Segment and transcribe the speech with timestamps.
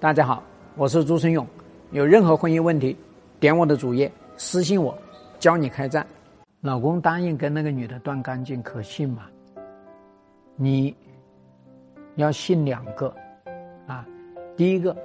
[0.00, 0.40] 大家好，
[0.76, 1.44] 我是朱春勇。
[1.90, 2.96] 有任何婚姻问题，
[3.40, 4.96] 点我的主页私信我，
[5.40, 6.06] 教你开战。
[6.60, 9.24] 老公答应跟那个女的断干净，可信吗？
[10.54, 10.94] 你
[12.14, 13.12] 要信两个
[13.88, 14.06] 啊，
[14.56, 14.96] 第一个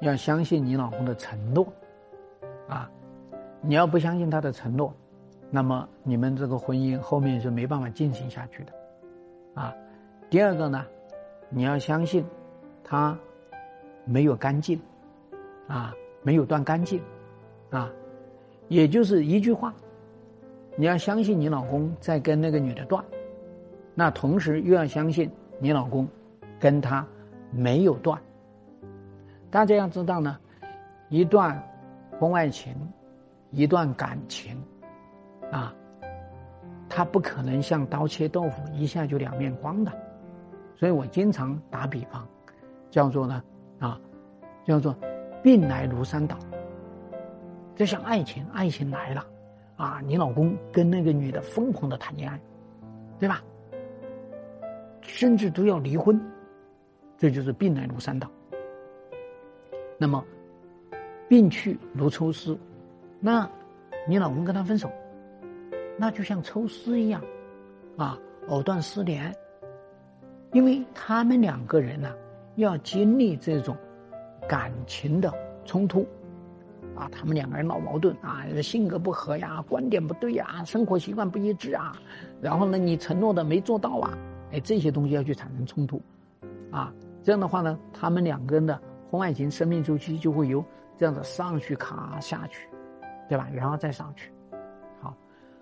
[0.00, 1.66] 要相信你老公的承诺
[2.68, 2.88] 啊，
[3.62, 4.94] 你要不相信他的承诺，
[5.50, 8.72] 那么你们这个婚姻后面是没办法进行下去的
[9.60, 9.74] 啊。
[10.30, 10.86] 第二个呢，
[11.48, 12.24] 你要相信
[12.84, 13.18] 他。
[14.04, 14.80] 没有干净，
[15.66, 17.02] 啊，没有断干净，
[17.70, 17.90] 啊，
[18.68, 19.72] 也就是一句话，
[20.76, 23.04] 你要相信你老公在跟那个女的断，
[23.94, 26.06] 那同时又要相信你老公
[26.58, 27.06] 跟他
[27.50, 28.20] 没有断。
[29.50, 30.38] 大家要知道呢，
[31.08, 31.62] 一段
[32.18, 32.74] 婚外情，
[33.50, 34.60] 一段感情，
[35.50, 35.74] 啊，
[36.88, 39.92] 他不可能像刀切豆腐一下就两面光的，
[40.76, 42.26] 所以我经常打比方，
[42.90, 43.42] 叫做呢。
[43.78, 44.00] 啊，
[44.64, 44.96] 叫做
[45.42, 46.38] 病来如山倒。
[47.74, 49.26] 就像爱情，爱情来了，
[49.76, 52.40] 啊，你老公跟那个女的疯狂的谈恋爱，
[53.18, 53.42] 对吧？
[55.02, 56.20] 甚至都要离婚，
[57.18, 58.30] 这就是病来如山倒。
[59.98, 60.24] 那么，
[61.28, 62.56] 病去如抽丝，
[63.20, 63.48] 那，
[64.08, 64.90] 你老公跟他分手，
[65.98, 67.20] 那就像抽丝一样，
[67.96, 69.34] 啊，藕断丝连，
[70.52, 72.14] 因为他们两个人呢。
[72.56, 73.76] 要经历这种
[74.48, 75.32] 感情的
[75.64, 76.06] 冲突，
[76.94, 81.92] 啊，他们两个人闹矛盾啊，性格不合呀，观点不对呀，生活习惯不一致啊，
[82.40, 84.18] 然后呢，你承诺的没做到啊，
[84.52, 86.00] 哎，这些东西要去产生冲突，
[86.70, 90.64] 啊，这样的话呢，他们两个人的婚外情生命周期就会由
[90.96, 92.68] 这样子上去卡下去，
[93.28, 93.48] 对吧？
[93.52, 94.30] 然后再上去，
[95.00, 95.16] 好，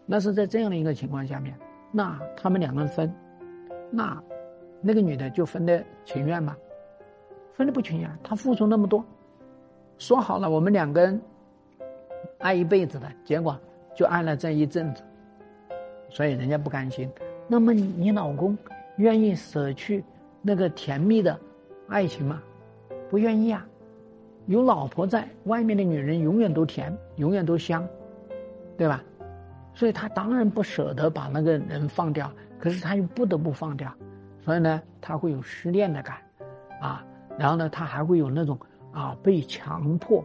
[0.05, 1.57] 那是在这样的一个情况下面，
[1.91, 3.15] 那他们两个人分，
[3.91, 4.23] 那
[4.83, 6.55] 那个女的就分的情愿吗？
[7.55, 9.05] 分的不情愿，他付出那么多，
[9.98, 11.20] 说好了我们两个人
[12.39, 13.58] 爱一辈子的结果，
[13.95, 15.03] 就爱了这一阵子，
[16.08, 17.11] 所以人家不甘心。
[17.46, 18.57] 那么你老公
[18.96, 20.02] 愿意舍去
[20.41, 21.39] 那个甜蜜的
[21.89, 22.42] 爱情吗？
[23.11, 23.67] 不愿意啊，
[24.46, 27.86] 有老婆在外面的女人永远都甜，永远都香，
[28.79, 29.05] 对吧？
[29.74, 33.92] 所以他当然不舍得把那个人放掉，可是他又不得不放掉，
[34.41, 36.17] 所以呢，他会有失恋的感，
[36.80, 37.05] 啊。
[37.42, 38.57] 然后呢，他还会有那种
[38.92, 40.25] 啊被强迫，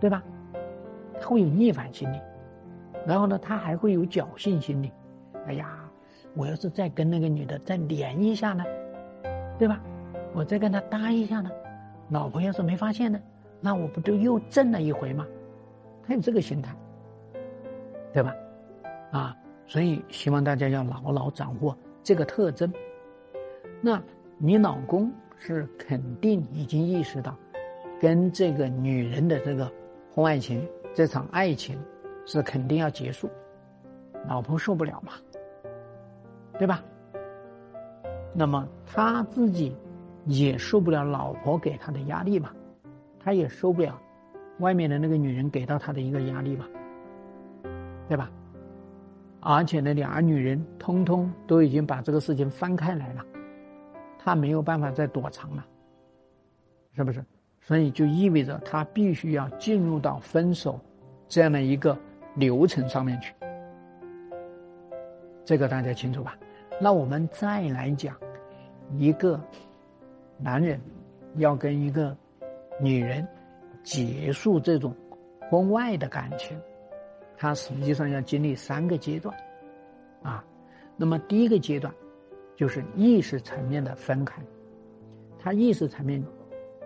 [0.00, 0.20] 对吧？
[1.20, 2.20] 他会有逆反心理，
[3.06, 4.90] 然后呢，他还会有侥幸心理。
[5.46, 5.78] 哎呀，
[6.34, 8.64] 我要是再跟那个女的再连一下呢，
[9.60, 9.80] 对吧？
[10.34, 11.48] 我再跟她搭一下呢，
[12.08, 13.20] 老婆要是没发现呢，
[13.60, 15.24] 那我不就又挣了一回吗？
[16.04, 16.74] 他有这个心态，
[18.12, 18.34] 对吧？
[19.12, 19.36] 啊，
[19.68, 22.72] 所以希望大家要牢牢掌握这个特征。
[23.80, 24.02] 那
[24.36, 25.12] 你老公？
[25.38, 27.36] 是肯定已经意识到，
[28.00, 29.70] 跟这个女人的这个
[30.14, 31.78] 婚外情这场爱情
[32.24, 33.28] 是肯定要结束，
[34.28, 35.12] 老婆受不了嘛，
[36.58, 36.82] 对吧？
[38.34, 39.74] 那么他自己
[40.24, 42.50] 也受不了老婆给他的压力嘛，
[43.18, 44.00] 他也受不了
[44.58, 46.66] 外面的那个女人给到他的一个压力嘛，
[48.08, 48.30] 对吧？
[49.40, 53.24] 而且呢，俩女人通通都已经把这个事情翻开来了。
[54.26, 55.64] 他没有办法再躲藏了，
[56.96, 57.24] 是不是？
[57.60, 60.80] 所以就意味着他必须要进入到分手
[61.28, 61.96] 这样的一个
[62.34, 63.32] 流程上面去。
[65.44, 66.36] 这个大家清楚吧？
[66.80, 68.16] 那我们再来讲，
[68.98, 69.40] 一个
[70.38, 70.80] 男人
[71.36, 72.16] 要跟一个
[72.80, 73.24] 女人
[73.84, 74.92] 结束这种
[75.48, 76.60] 婚外的感情，
[77.36, 79.32] 他实际上要经历三个阶段
[80.20, 80.44] 啊。
[80.96, 81.94] 那么第一个阶段。
[82.56, 84.40] 就是意识层面的分开，
[85.38, 86.24] 他意识层面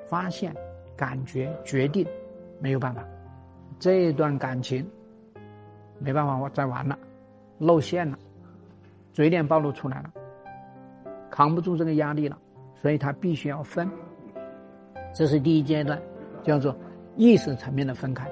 [0.05, 0.53] 发现、
[0.97, 2.05] 感觉、决定，
[2.59, 3.05] 没有办法，
[3.79, 4.85] 这段感情
[6.01, 6.99] 没办法我再玩了，
[7.59, 8.19] 露馅了，
[9.13, 10.13] 嘴脸暴露出来了，
[11.31, 12.37] 扛不住这个压力了，
[12.75, 13.89] 所以他必须要分。
[15.15, 16.03] 这是第一阶段，
[16.43, 16.77] 叫做
[17.17, 18.29] 意识层面的分开。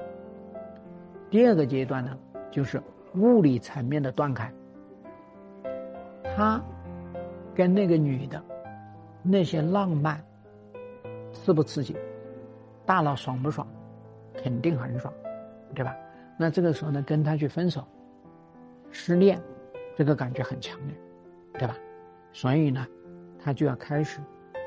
[1.29, 2.17] 第二个阶段呢，
[2.51, 2.81] 就是
[3.15, 4.51] 物理层面的断开，
[6.35, 6.61] 他。
[7.59, 8.41] 跟那个女的，
[9.21, 10.23] 那些浪漫，
[11.33, 11.93] 刺不刺激？
[12.85, 13.67] 大脑爽不爽？
[14.41, 15.13] 肯定很爽，
[15.75, 15.93] 对吧？
[16.37, 17.85] 那这个时候呢，跟他去分手，
[18.91, 19.37] 失恋，
[19.97, 20.95] 这个感觉很强烈，
[21.55, 21.75] 对吧？
[22.31, 22.87] 所以呢，
[23.37, 24.21] 他就要开始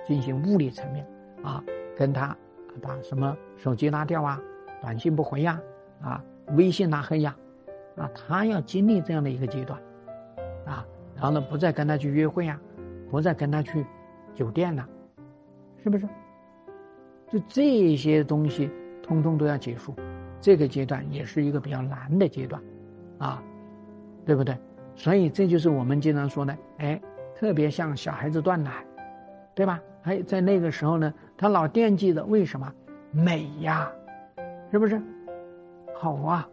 [0.07, 1.09] 进行物理层面
[1.43, 1.65] 啊，
[1.97, 2.37] 跟他
[2.83, 4.39] 把什么手机拉掉啊，
[4.83, 5.59] 短信不回呀，
[6.03, 6.23] 啊，
[6.59, 7.35] 微信拉黑呀，
[7.97, 9.81] 啊，他要经历这样的一个阶段，
[10.67, 10.87] 啊，
[11.17, 12.61] 然后呢，不再跟他去约会呀。
[13.13, 13.85] 不再跟他去
[14.35, 14.89] 酒店了，
[15.85, 16.09] 是不是？
[17.29, 18.71] 就这些东西
[19.03, 19.95] 通通都要结束。
[20.41, 22.61] 这个阶段也是一个比较难的阶段，
[23.19, 23.43] 啊，
[24.25, 24.57] 对不对？
[24.97, 27.01] 所以这就是我们经常说的，哎，
[27.37, 28.83] 特别像小孩子断奶，
[29.55, 29.79] 对吧？
[30.01, 32.73] 还在那个时候呢，他老惦记着为什么
[33.11, 33.93] 美呀，
[34.71, 35.01] 是不是？
[35.95, 36.49] 好啊，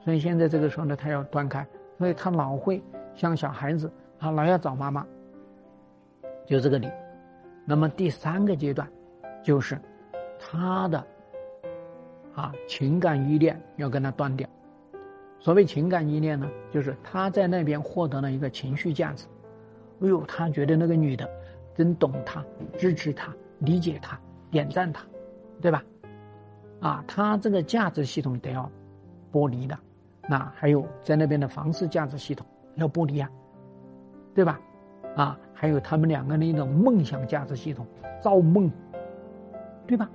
[0.00, 1.66] 所以现在这个时候呢，他要断开，
[1.98, 2.80] 所以他老会
[3.16, 3.90] 像小孩子
[4.20, 5.04] 啊，老要找妈妈，
[6.48, 6.90] 就这个理。
[7.64, 8.88] 那么第三个阶段，
[9.44, 9.78] 就是
[10.40, 11.06] 他的。
[12.34, 14.48] 啊，情感依恋要跟他断掉。
[15.40, 19.26] 所谓情感依恋呢，就是他在那边获得了一个情绪价值。
[20.00, 21.28] 哎呦，他觉得那个女的
[21.74, 22.44] 真懂他，
[22.76, 24.16] 支持他，理解他，
[24.52, 25.04] 点赞他，
[25.60, 25.82] 对吧？
[26.80, 28.70] 啊，他这个价值系统得要
[29.32, 29.76] 剥离的。
[30.28, 32.46] 那还有在那边的房事价值系统
[32.76, 33.28] 要剥离啊，
[34.32, 34.60] 对吧？
[35.18, 37.86] 啊，还有他们两个人一种梦想价值系统，
[38.22, 38.70] 造梦，
[39.86, 40.08] 对吧？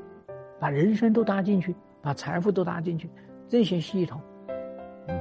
[0.60, 1.76] 把人生都搭进去。
[2.06, 3.10] 把财富都搭进去，
[3.48, 4.20] 这些系统，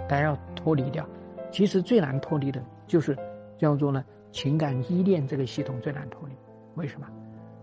[0.08, 1.08] 都要脱离掉。
[1.48, 3.16] 其实最难脱离的就是
[3.56, 6.34] 叫做呢情感依恋这个系统最难脱离。
[6.74, 7.06] 为什么？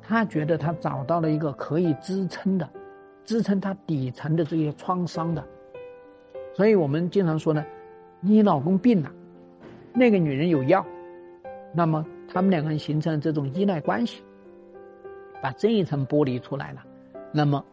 [0.02, 2.70] 他觉得他找到了一个可以支撑的，
[3.26, 5.46] 支撑他底层的这些创伤的。
[6.54, 7.66] 所以我们经常说呢，
[8.22, 9.12] 你老公病了，
[9.94, 10.86] 那个女人有药，
[11.74, 14.24] 那么他们两个人形成了这种依赖关系，
[15.42, 16.84] 把这一层剥离出来了，
[17.32, 17.64] 那么。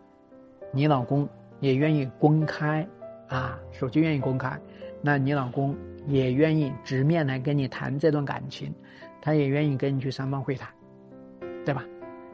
[0.72, 1.26] 你老公
[1.60, 2.86] 也愿意公开
[3.28, 4.60] 啊，手机愿意公开，
[5.00, 5.74] 那你老公
[6.06, 8.74] 也愿意直面来跟你谈这段感情，
[9.22, 10.68] 他也愿意跟你去三方会谈，
[11.64, 11.82] 对吧？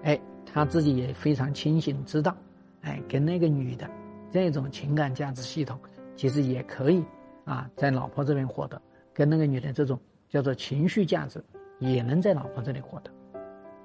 [0.02, 2.34] 哎，他自己也非常清醒，知道，
[2.80, 3.88] 哎，跟那个女的
[4.32, 5.78] 这种情感价值系统，
[6.16, 7.04] 其实也可以
[7.44, 8.80] 啊，在老婆这边获得，
[9.12, 10.00] 跟那个女的这种
[10.32, 11.44] 叫做情绪价值，
[11.78, 13.10] 也能在老婆这里获得，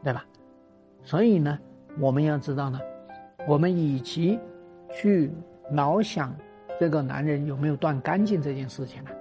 [0.01, 0.25] 对吧？
[1.03, 1.59] 所以呢，
[1.99, 2.79] 我们要知道呢。
[3.45, 4.39] 我们与其
[4.94, 5.29] 去
[5.71, 6.33] 老想
[6.79, 9.11] 这个男人有没有断干净这件事情呢，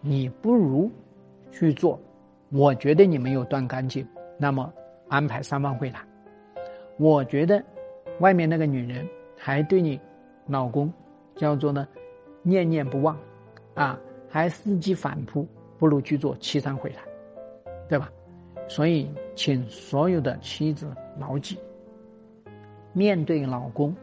[0.00, 0.90] 你不如
[1.52, 2.00] 去做。
[2.50, 4.04] 我觉得你没有断干净，
[4.36, 4.72] 那么
[5.08, 6.04] 安排三方会谈。
[6.96, 7.62] 我觉得
[8.18, 10.00] 外面那个女人还对你
[10.46, 10.92] 老公
[11.36, 11.86] 叫做呢
[12.42, 13.16] 念念不忘，
[13.74, 13.96] 啊，
[14.28, 15.46] 还伺机反扑，
[15.84, 17.04] 不如去做七三会谈，
[17.90, 18.10] 对吧？
[18.68, 21.58] 所以，请所有的妻子牢记。
[22.94, 23.94] 面对老公，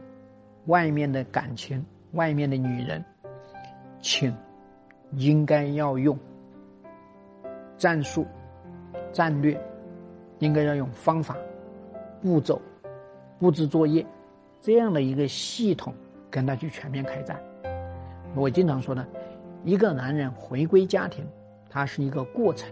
[0.66, 3.04] 外面的感情，外面的女人，
[4.00, 4.32] 请
[5.16, 6.16] 应该要用
[7.76, 8.24] 战术、
[9.10, 9.60] 战略，
[10.38, 11.36] 应该要用方法、
[12.20, 12.62] 步骤、
[13.40, 14.06] 布置作业
[14.60, 15.92] 这样的一个系统
[16.30, 17.42] 跟他去全面开战。
[18.36, 19.04] 我经常说的，
[19.64, 21.26] 一个男人回归家庭，
[21.72, 22.68] 它是一个过程；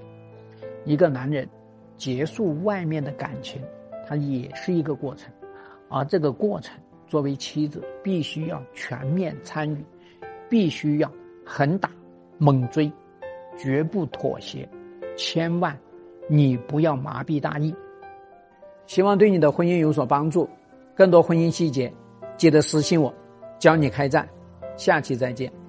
[0.84, 1.48] 一个男人
[1.96, 3.62] 结束外面的感情，
[4.06, 5.32] 它也是一个过程。
[5.88, 9.82] 而这个过程，作为妻子，必须要全面参与，
[10.48, 11.10] 必须要
[11.44, 11.90] 狠打
[12.36, 12.92] 猛追，
[13.56, 14.68] 绝不妥协，
[15.16, 15.76] 千万
[16.28, 17.74] 你不要麻痹大意。
[18.86, 20.48] 希望对你的婚姻有所帮助。
[20.94, 21.90] 更多婚姻细节，
[22.36, 23.14] 记得私信我，
[23.58, 24.28] 教你开战。
[24.76, 25.59] 下期再见。